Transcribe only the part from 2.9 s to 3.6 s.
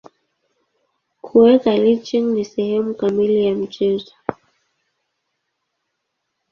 kamili ya